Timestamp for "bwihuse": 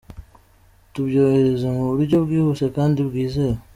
2.25-2.65